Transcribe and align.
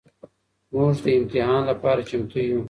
مونږ 0.73 0.95
د 1.05 1.07
امتحان 1.19 1.61
لپاره 1.71 2.01
چمتو 2.09 2.39
يو. 2.49 2.59